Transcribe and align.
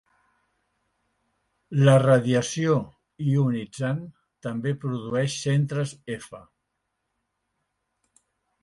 La 1.89 1.93
radiació 2.03 2.77
ionitzant 3.35 4.03
també 4.47 4.75
produeix 4.87 5.37
centres 5.45 5.95
F. 6.19 6.43